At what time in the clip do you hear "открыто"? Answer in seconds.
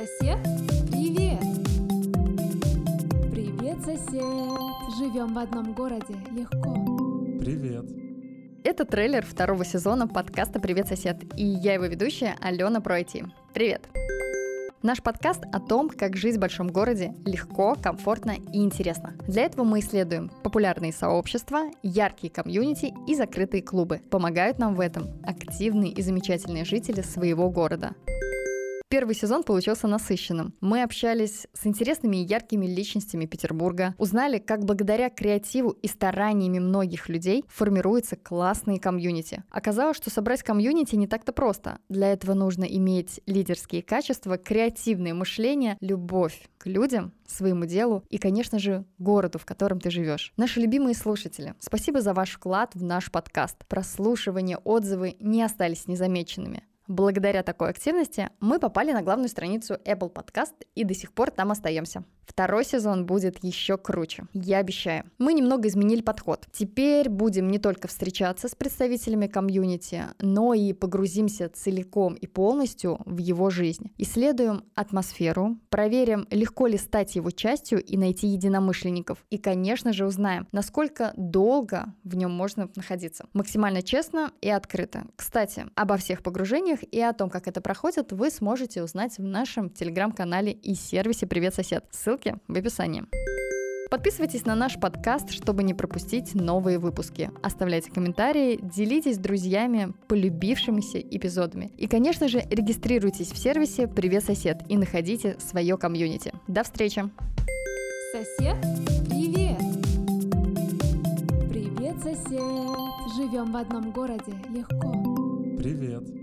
84.48-85.04